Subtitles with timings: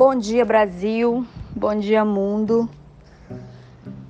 [0.00, 1.26] Bom dia, Brasil.
[1.54, 2.70] Bom dia, mundo.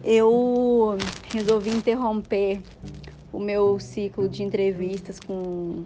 [0.04, 0.96] Eu
[1.32, 2.62] resolvi interromper
[3.32, 5.82] o meu ciclo de entrevistas com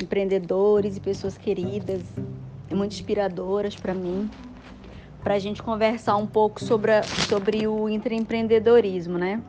[0.00, 2.04] empreendedores e pessoas queridas,
[2.70, 4.30] muito inspiradoras para mim,
[5.24, 9.42] para a gente conversar um pouco sobre, a, sobre o intraempreendedorismo, né?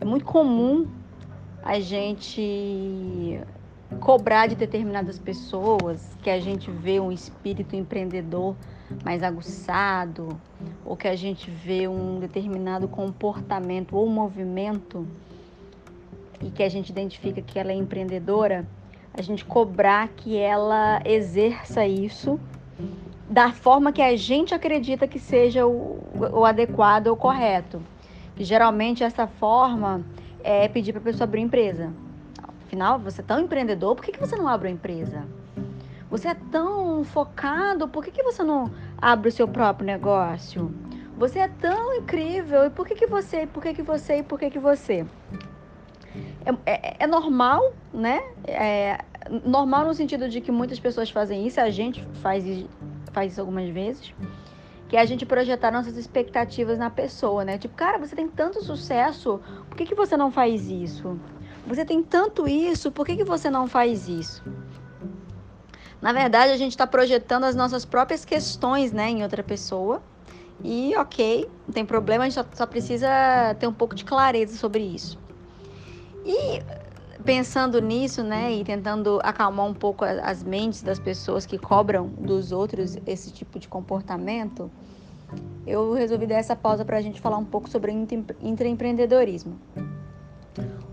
[0.00, 0.86] É muito comum
[1.60, 3.40] a gente
[3.96, 8.54] cobrar de determinadas pessoas que a gente vê um espírito empreendedor
[9.04, 10.38] mais aguçado,
[10.84, 15.06] ou que a gente vê um determinado comportamento ou movimento
[16.40, 18.66] e que a gente identifica que ela é empreendedora,
[19.12, 22.38] a gente cobrar que ela exerça isso
[23.28, 25.98] da forma que a gente acredita que seja o,
[26.32, 27.82] o adequado ou correto.
[28.38, 30.02] E geralmente essa forma
[30.42, 31.92] é pedir para a pessoa abrir empresa.
[32.68, 35.26] Afinal, você é tão empreendedor, por que, que você não abre uma empresa?
[36.10, 40.70] Você é tão focado, por que, que você não abre o seu próprio negócio?
[41.16, 44.38] Você é tão incrível, e por que, que você, por que, que você, e por
[44.38, 45.06] que, que você?
[46.44, 48.20] É, é, é normal, né?
[48.46, 48.98] É
[49.46, 52.44] normal no sentido de que muitas pessoas fazem isso, a gente faz,
[53.14, 54.12] faz isso algumas vezes,
[54.90, 57.56] que é a gente projetar nossas expectativas na pessoa, né?
[57.56, 61.18] Tipo, cara, você tem tanto sucesso, por que, que você não faz isso?
[61.68, 64.42] Você tem tanto isso, por que, que você não faz isso?
[66.00, 70.02] Na verdade, a gente está projetando as nossas próprias questões né, em outra pessoa.
[70.64, 73.08] E ok, não tem problema, a gente só, precisa
[73.60, 75.18] ter um pouco de clareza sobre isso.
[76.24, 76.62] E
[77.22, 82.50] pensando nisso, né, e tentando acalmar um pouco as mentes das pessoas que cobram dos
[82.50, 84.70] outros esse tipo de comportamento,
[85.66, 89.58] eu resolvi dar essa pausa para a gente falar um pouco sobre intraempreendedorismo.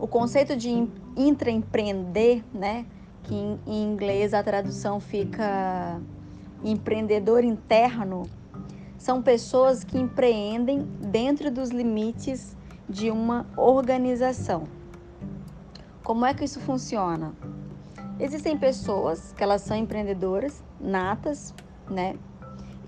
[0.06, 0.70] O conceito de
[1.18, 2.86] intraempreender, né,
[3.24, 6.00] que em, inglês a tradução fica
[6.64, 8.30] empreendedor interno,
[9.00, 12.56] são pessoas que empreendem dentro dos limites
[12.88, 14.68] de uma organização.
[16.04, 17.34] Como é que isso funciona?
[18.20, 21.52] Existem pessoas que elas são empreendedoras natas,
[21.90, 22.16] né?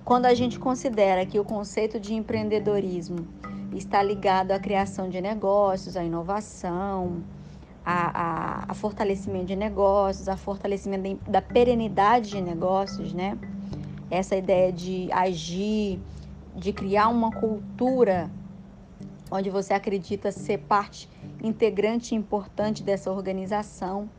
[0.05, 3.28] Quando a gente considera que o conceito de empreendedorismo
[3.73, 7.23] está ligado à criação de negócios, à inovação,
[7.85, 13.38] a, a, a fortalecimento de negócios, a fortalecimento da perenidade de negócios, né?
[14.09, 16.00] Essa ideia de agir,
[16.55, 18.29] de criar uma cultura
[19.29, 21.09] onde você acredita ser parte
[21.44, 24.09] integrante e importante dessa organização.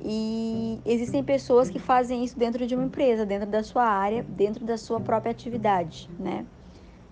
[0.00, 4.64] E existem pessoas que fazem isso dentro de uma empresa, dentro da sua área, dentro
[4.64, 6.46] da sua própria atividade, né?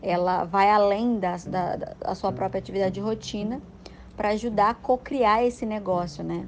[0.02, 3.60] Ela vai além da, da, da sua própria atividade de rotina
[4.16, 6.46] para ajudar a co-criar esse negócio, né?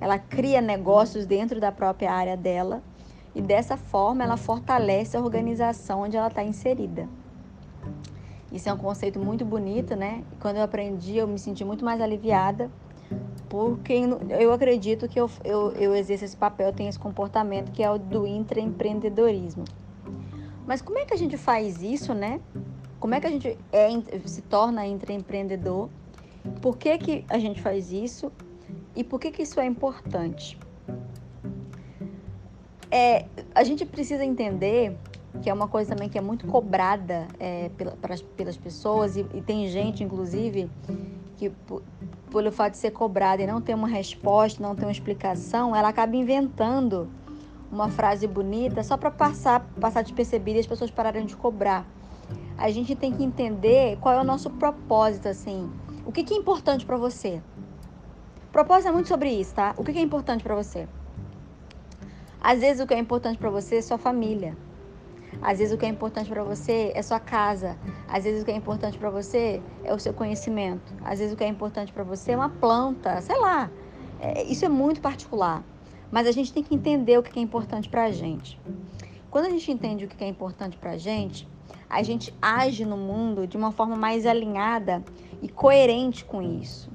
[0.00, 2.82] Ela cria negócios dentro da própria área dela
[3.34, 7.08] e dessa forma ela fortalece a organização onde ela está inserida.
[8.50, 10.22] Isso é um conceito muito bonito, né?
[10.40, 12.70] Quando eu aprendi, eu me senti muito mais aliviada,
[13.48, 13.92] porque
[14.40, 17.98] eu acredito que eu, eu, eu exerço esse papel, tenho esse comportamento que é o
[17.98, 19.64] do intraempreendedorismo.
[20.66, 22.40] Mas como é que a gente faz isso, né?
[22.98, 23.88] Como é que a gente é,
[24.24, 25.88] se torna intraempreendedor?
[26.60, 28.32] Por que, que a gente faz isso
[28.94, 30.58] e por que, que isso é importante?
[32.90, 34.96] É, a gente precisa entender
[35.42, 37.70] que é uma coisa também que é muito cobrada é,
[38.00, 40.70] pelas, pelas pessoas e, e, tem gente, inclusive,
[41.36, 41.52] que
[42.30, 45.88] pelo fato de ser cobrada e não ter uma resposta, não ter uma explicação, ela
[45.88, 47.08] acaba inventando
[47.70, 51.86] uma frase bonita só para passar, passar despercebida e as pessoas pararem de cobrar.
[52.58, 55.70] A gente tem que entender qual é o nosso propósito, assim.
[56.06, 57.42] O que, que é importante para você?
[58.50, 59.74] Propósito é muito sobre isso, tá?
[59.76, 60.88] O que, que é importante para você?
[62.40, 64.56] Às vezes o que é importante para você é sua família.
[65.42, 67.76] Às vezes o que é importante para você é sua casa.
[68.08, 70.94] Às vezes o que é importante para você é o seu conhecimento.
[71.04, 73.70] Às vezes o que é importante para você é uma planta, sei lá.
[74.18, 75.62] É, isso é muito particular.
[76.10, 78.58] Mas a gente tem que entender o que é importante para a gente.
[79.30, 81.46] Quando a gente entende o que é importante para a gente,
[81.88, 85.04] a gente age no mundo de uma forma mais alinhada
[85.40, 86.90] e coerente com isso.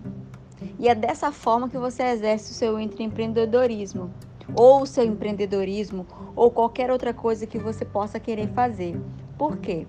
[0.78, 4.12] E é dessa forma que você exerce o seu empreendedorismo,
[4.56, 6.06] ou o seu empreendedorismo,
[6.36, 9.00] ou qualquer outra coisa que você possa querer fazer.
[9.38, 9.88] Por quê?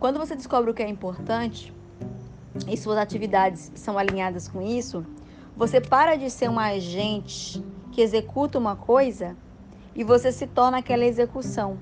[0.00, 1.72] Quando você descobre o que é importante
[2.66, 5.04] e suas atividades são alinhadas com isso,
[5.56, 9.36] você para de ser um agente que executa uma coisa
[9.94, 11.78] e você se torna aquela execução.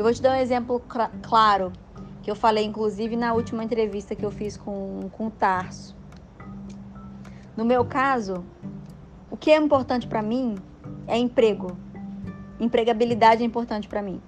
[0.00, 1.74] Eu vou te dar um exemplo cl claro
[2.22, 5.94] que eu falei, inclusive, na última entrevista que eu fiz com, com o Tarso.
[7.54, 8.42] No meu caso,
[9.30, 10.56] o que é importante para mim
[11.06, 11.76] é emprego.
[12.58, 14.22] empregabilidade é importante para mim.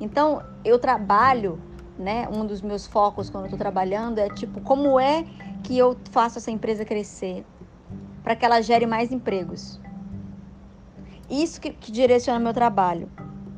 [0.00, 1.60] Então, eu trabalho,
[1.98, 2.26] né?
[2.26, 5.26] Um dos meus focos quando eu estou trabalhando é tipo, como é
[5.64, 7.44] que eu faço essa empresa crescer
[8.22, 9.78] para que ela gere mais empregos?
[11.28, 13.10] Isso que, que direciona meu trabalho,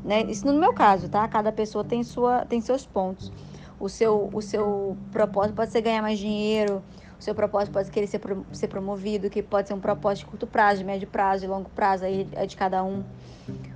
[0.05, 0.23] né?
[0.23, 1.27] Isso no meu caso, tá?
[1.29, 3.33] Cada pessoa tem sua, tem seus pontos.
[3.79, 6.83] O seu, o seu propósito pode ser ganhar mais dinheiro,
[7.19, 8.21] o seu propósito pode querer ser,
[8.53, 11.69] ser promovido, que pode ser um propósito de curto prazo, de médio prazo, de longo
[11.71, 13.05] prazo, aí é de cada um.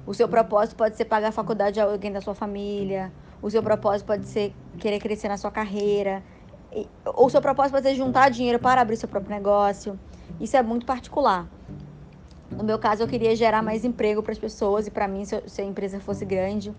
[0.06, 3.12] O seu propósito pode ser pagar a faculdade de alguém da sua família.
[3.40, 6.22] O seu propósito pode ser querer crescer na sua carreira.
[7.04, 9.98] Ou o seu propósito pode ser juntar dinheiro para abrir seu próprio negócio.
[10.40, 11.48] Isso é muito particular.
[12.56, 15.60] No meu caso, eu queria gerar mais emprego para as pessoas e para mim, se,
[15.60, 16.72] a empresa fosse grande,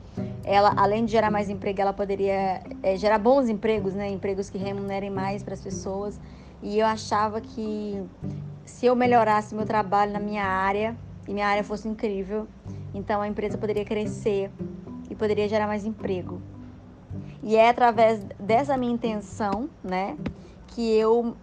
[0.44, 4.10] ela, além de gerar mais emprego, ela poderia é, gerar bons empregos, né?
[4.10, 6.20] Empregos que remunerem mais para as pessoas.
[6.62, 8.02] E eu achava que
[8.66, 10.96] se eu melhorasse meu trabalho na minha área
[11.28, 12.48] e minha área fosse incrível,
[12.94, 14.52] então a empresa poderia crescer
[15.10, 16.42] e poderia gerar mais emprego.
[17.42, 20.18] E é através dessa minha intenção, né,
[20.68, 21.36] que eu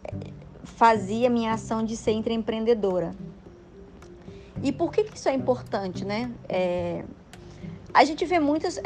[0.65, 3.15] fazia minha ação de ser empreendedora.
[4.62, 6.31] E por que, que isso é importante, né?
[6.49, 7.05] É,
[7.93, 8.83] a gente vê muitas é,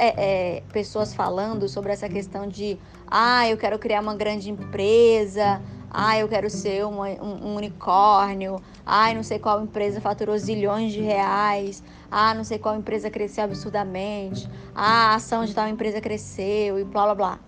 [0.59, 5.61] é, pessoas falando sobre essa questão de, ah, eu quero criar uma grande empresa,
[5.97, 8.61] ah, eu quero ser uma, um, um, unicórnio.
[8.85, 11.85] Ah, não sei qual empresa faturou zilhões de reais.
[12.11, 14.51] Ah, não sei qual empresa cresceu absurdamente.
[14.75, 17.39] Ah, a ação de tal empresa cresceu e blá blá blá.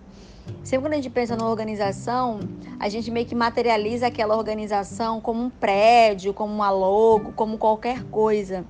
[0.63, 2.39] Sempre quando a gente pensa numa organização,
[2.79, 8.03] a gente meio que materializa aquela organização como um prédio, como uma logo, como qualquer
[8.03, 8.65] coisa.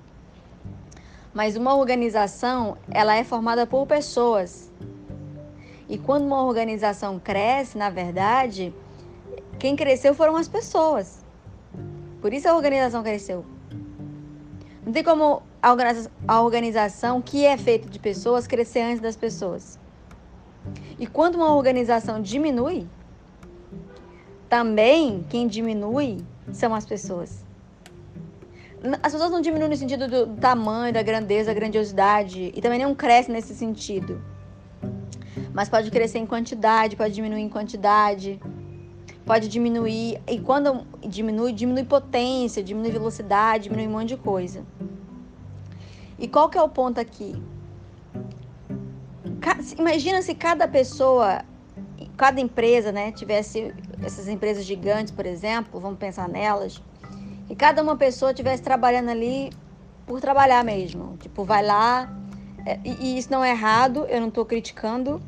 [1.33, 4.71] Mas uma organização, ela é formada por pessoas.
[5.89, 8.73] E quando uma organização cresce, na verdade,
[9.57, 11.25] quem cresceu foram as pessoas.
[12.21, 13.45] Por isso a organização cresceu.
[14.85, 15.41] Não tem como
[16.27, 19.79] a organização, que é feita de pessoas crescer antes das pessoas.
[20.99, 22.87] E quando uma organização diminui,
[24.49, 27.45] também quem diminui são as pessoas.
[29.01, 32.93] As pessoas não diminuem no sentido do tamanho, da grandeza, da grandiosidade, e também não
[32.93, 34.21] crescem nesse sentido.
[35.53, 38.39] Mas pode crescer em quantidade, pode diminuir em quantidade
[39.27, 40.19] pode diminuir.
[40.25, 44.65] E quando diminui, diminui potência, diminui velocidade, diminui um monte de coisa.
[46.17, 47.35] E qual que é o ponto aqui?
[49.77, 51.41] Imagina se cada pessoa,
[52.15, 53.73] cada empresa, né, tivesse
[54.03, 56.81] essas empresas gigantes, por exemplo, vamos pensar nelas,
[57.49, 59.51] e cada uma pessoa tivesse trabalhando ali
[60.05, 61.17] por trabalhar mesmo.
[61.17, 62.13] Tipo, vai lá,
[62.65, 65.21] é, e isso não é errado, eu não estou criticando,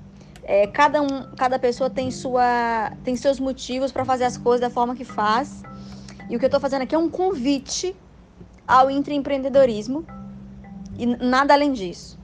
[0.44, 4.69] é, cada, um, cada pessoa tem, sua, tem seus motivos para fazer as coisas da
[4.69, 5.63] forma que faz.
[6.30, 7.95] E o que eu estou fazendo aqui é um convite
[8.68, 10.06] ao intraempreendedorismo
[10.98, 12.19] e nada além disso.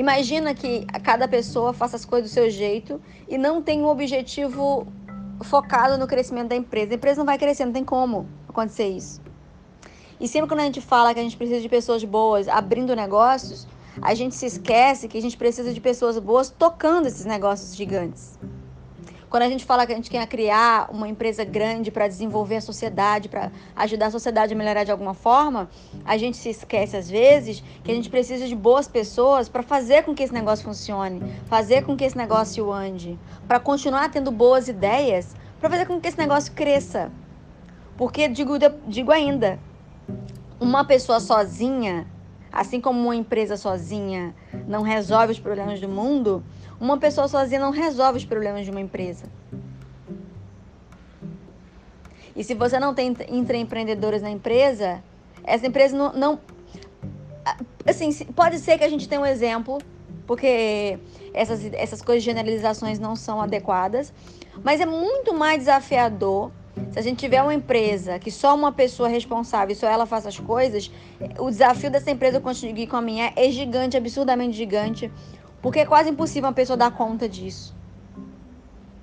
[0.00, 2.98] Imagina que cada pessoa faça as coisas do seu jeito
[3.28, 4.86] e não tem um objetivo
[5.42, 6.92] focado no crescimento da empresa.
[6.92, 9.20] A empresa não vai crescer, não tem como acontecer isso.
[10.18, 13.68] E sempre quando a gente fala que a gente precisa de pessoas boas abrindo negócios,
[14.00, 18.38] a gente se esquece que a gente precisa de pessoas boas tocando esses negócios gigantes.
[19.30, 22.60] Quando a gente fala que a gente quer criar uma empresa grande para desenvolver a
[22.60, 25.70] sociedade, para ajudar a sociedade a melhorar de alguma forma,
[26.04, 30.02] a gente se esquece às vezes que a gente precisa de boas pessoas para fazer
[30.02, 33.16] com que esse negócio funcione, fazer com que esse negócio ande,
[33.46, 37.12] para continuar tendo boas ideias, para fazer com que esse negócio cresça.
[37.96, 38.54] Porque digo,
[38.88, 39.60] digo ainda,
[40.58, 42.04] uma pessoa sozinha
[42.52, 44.34] Assim como uma empresa sozinha
[44.66, 46.42] não resolve os problemas do mundo,
[46.80, 49.26] uma pessoa sozinha não resolve os problemas de uma empresa.
[52.34, 55.02] E se você não tem intraempreendedores na empresa,
[55.44, 56.40] essa empresa não, não.
[57.86, 59.78] assim, pode ser que a gente tenha um exemplo,
[60.26, 60.98] porque
[61.34, 64.12] essas, essas coisas de generalizações não são adequadas,
[64.64, 66.50] mas é muito mais desafiador
[66.92, 70.06] se a gente tiver uma empresa que só uma pessoa é responsável e só ela
[70.06, 70.90] faz as coisas,
[71.38, 75.10] o desafio dessa empresa conseguir caminhar é gigante, absurdamente gigante,
[75.62, 77.74] porque é quase impossível uma pessoa dar conta disso.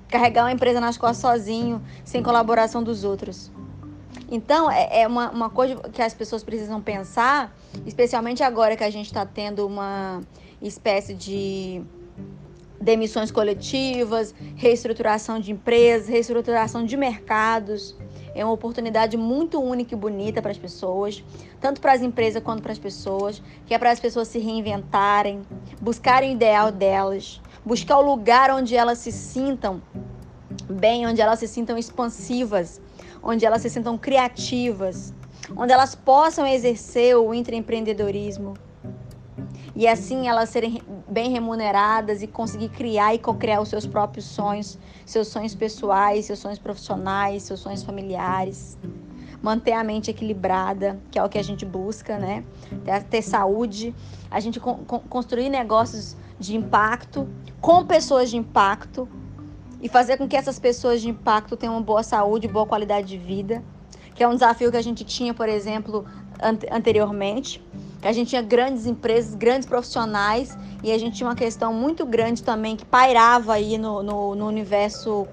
[0.10, 3.52] Carregar uma empresa nas costas sozinho, sem colaboração dos outros.
[4.30, 8.90] Então, é, é uma, uma coisa que as pessoas precisam pensar, especialmente agora que a
[8.90, 10.22] gente está tendo uma
[10.62, 11.82] espécie de
[12.80, 17.96] demissões coletivas, reestruturação de empresas, reestruturação de mercados.
[18.38, 21.24] É uma oportunidade muito única e bonita para as pessoas,
[21.60, 25.42] tanto para as empresas quanto para as pessoas, que é para as pessoas se reinventarem,
[25.82, 29.82] buscarem o ideal delas, buscar o lugar onde elas se sintam
[30.70, 32.80] bem, onde elas se sintam expansivas,
[33.24, 35.12] onde elas se sintam criativas,
[35.56, 38.54] onde elas possam exercer o intraempreendedorismo
[39.78, 44.76] e assim elas serem bem remuneradas e conseguir criar e co-criar os seus próprios sonhos,
[45.06, 48.76] seus sonhos pessoais, seus sonhos profissionais, seus sonhos familiares.
[49.40, 52.44] Manter a mente equilibrada, que é o que a gente busca, né?
[52.84, 53.94] Ter, ter saúde,
[54.32, 57.30] a gente con construir negócios de impacto
[57.62, 59.08] com pessoas de impacto
[59.80, 63.18] e fazer com que essas pessoas de impacto tenham uma boa saúde, boa qualidade de
[63.20, 63.64] vida,
[64.16, 66.04] que é um desafio que a gente tinha, por exemplo,
[66.72, 67.64] anteriormente
[68.02, 72.06] que a gente tinha grandes empresas, grandes profissionais e a gente tinha uma questão muito
[72.06, 75.28] grande também que pairava aí no, no, no universo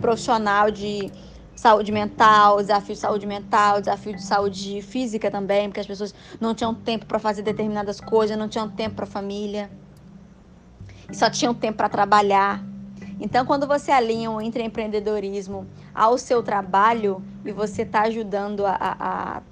[0.00, 1.10] profissional de
[1.54, 6.54] saúde mental, desafio de saúde mental, desafio de saúde física também, porque as pessoas não
[6.54, 9.70] tinham tempo para fazer determinadas coisas, não tinham tempo para família,
[11.12, 12.62] só tinham tempo para trabalhar.
[13.18, 19.36] Então, quando você alinha o empreendedorismo ao seu trabalho e você está ajudando a, a,
[19.38, 19.42] a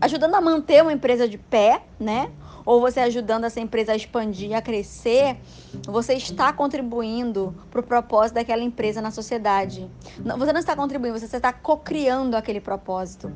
[0.00, 2.30] ajudando a manter uma empresa de pé, né?
[2.64, 5.38] Ou você ajudando essa empresa a expandir, a crescer,
[5.86, 9.90] você está contribuindo para o propósito daquela empresa na sociedade.
[10.38, 13.32] Você não está contribuindo, você está co-criando aquele propósito.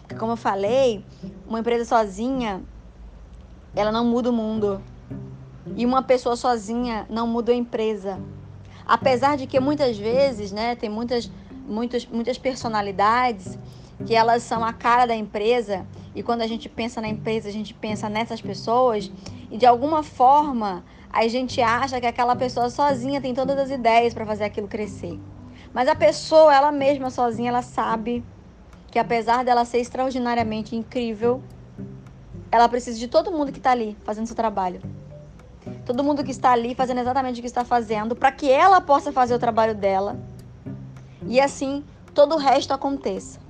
[0.00, 1.04] Porque, como eu falei,
[1.46, 2.62] uma empresa sozinha,
[3.76, 4.82] ela não muda o mundo.
[5.76, 8.18] E uma pessoa sozinha não muda a empresa.
[8.86, 11.30] Apesar de que muitas vezes, né, tem muitas,
[11.66, 13.58] muitas, muitas personalidades
[14.06, 17.52] que elas são a cara da empresa e quando a gente pensa na empresa, a
[17.52, 19.10] gente pensa nessas pessoas
[19.50, 24.12] e de alguma forma a gente acha que aquela pessoa sozinha tem todas as ideias
[24.12, 25.18] para fazer aquilo crescer.
[25.72, 28.24] Mas a pessoa, ela mesma sozinha, ela sabe
[28.90, 31.42] que apesar dela ser extraordinariamente incrível,
[32.50, 34.80] ela precisa de todo mundo que está ali fazendo seu trabalho.
[35.84, 39.12] Todo mundo que está ali fazendo exatamente o que está fazendo para que ela possa
[39.12, 40.16] fazer o trabalho dela.
[41.26, 43.43] E assim todo o resto aconteça.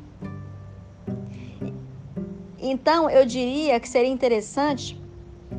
[2.66, 4.98] Então, eu diria que seria interessante,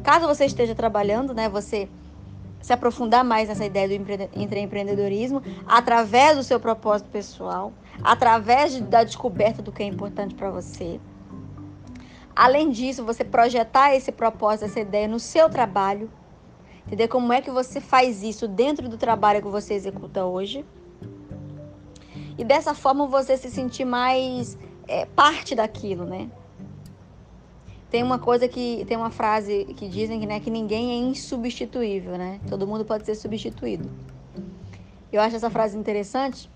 [0.03, 1.87] caso você esteja trabalhando, né, você
[2.59, 3.93] se aprofundar mais nessa ideia do
[4.59, 7.71] empreendedorismo através do seu propósito pessoal,
[8.01, 10.99] através de, da descoberta do que é importante para você.
[12.35, 16.09] Além disso, você projetar esse propósito, essa ideia no seu trabalho,
[16.87, 20.65] entender como é que você faz isso dentro do trabalho que você executa hoje.
[22.35, 24.57] E dessa forma você se sentir mais
[24.87, 26.31] é, parte daquilo, né?
[27.89, 32.17] Tem uma coisa que tem uma frase que dizem que, né, que ninguém é insubstituível,
[32.17, 32.39] né?
[32.49, 33.89] Todo mundo pode ser substituído.
[35.11, 36.49] Eu acho essa frase interessante.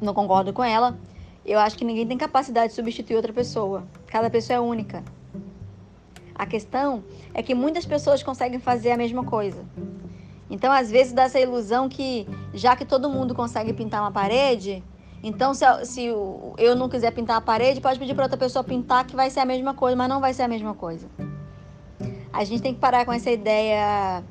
[0.00, 0.98] Não concordo com ela.
[1.44, 3.84] Eu acho que ninguém tem capacidade de substituir outra pessoa.
[4.06, 5.02] Cada pessoa é única.
[6.34, 9.64] A questão é que muitas pessoas conseguem fazer a mesma coisa.
[10.50, 14.82] Então, às vezes, dá essa ilusão que, já que todo mundo consegue pintar uma parede,
[15.26, 19.06] então, se, se eu não quiser pintar a parede, pode pedir para outra pessoa pintar,
[19.06, 21.08] que vai ser a mesma coisa, mas não vai ser a mesma coisa.
[22.30, 24.22] A gente tem que parar com essa ideia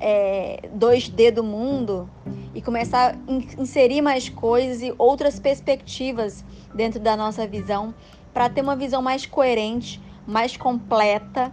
[0.00, 2.10] é, 2D do mundo
[2.52, 7.94] e começar a inserir mais coisas e outras perspectivas dentro da nossa visão
[8.34, 11.52] para ter uma visão mais coerente, mais completa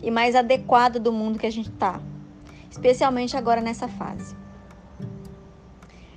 [0.00, 2.00] e mais adequada do mundo que a gente está,
[2.70, 4.41] especialmente agora nessa fase.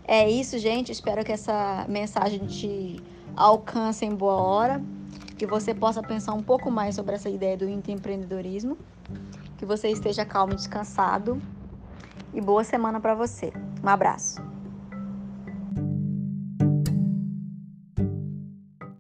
[0.07, 0.91] É isso, gente.
[0.91, 3.01] Espero que essa mensagem te
[3.35, 4.81] alcance em boa hora,
[5.37, 8.77] que você possa pensar um pouco mais sobre essa ideia do empreendedorismo,
[9.57, 11.41] que você esteja calmo descansado.
[12.33, 13.51] E boa semana para você.
[13.83, 14.54] Um abraço.